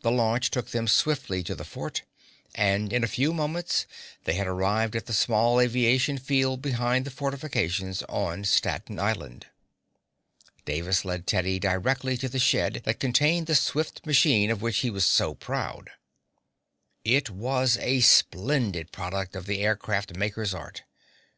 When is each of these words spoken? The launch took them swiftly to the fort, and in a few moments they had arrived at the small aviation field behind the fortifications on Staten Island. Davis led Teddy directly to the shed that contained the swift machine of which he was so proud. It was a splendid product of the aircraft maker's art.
The 0.00 0.10
launch 0.10 0.50
took 0.50 0.70
them 0.70 0.88
swiftly 0.88 1.42
to 1.44 1.54
the 1.54 1.62
fort, 1.62 2.00
and 2.54 2.90
in 2.90 3.04
a 3.04 3.06
few 3.06 3.34
moments 3.34 3.84
they 4.24 4.32
had 4.32 4.46
arrived 4.46 4.96
at 4.96 5.04
the 5.04 5.12
small 5.12 5.60
aviation 5.60 6.16
field 6.16 6.62
behind 6.62 7.04
the 7.04 7.10
fortifications 7.10 8.02
on 8.04 8.44
Staten 8.44 8.98
Island. 8.98 9.48
Davis 10.64 11.04
led 11.04 11.26
Teddy 11.26 11.58
directly 11.58 12.16
to 12.16 12.30
the 12.30 12.38
shed 12.38 12.80
that 12.86 12.98
contained 12.98 13.46
the 13.46 13.54
swift 13.54 14.06
machine 14.06 14.50
of 14.50 14.62
which 14.62 14.78
he 14.78 14.88
was 14.88 15.04
so 15.04 15.34
proud. 15.34 15.90
It 17.04 17.28
was 17.28 17.76
a 17.76 18.00
splendid 18.00 18.90
product 18.90 19.36
of 19.36 19.44
the 19.44 19.58
aircraft 19.60 20.16
maker's 20.16 20.54
art. 20.54 20.84